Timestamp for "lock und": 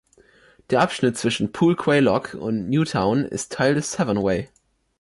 1.99-2.67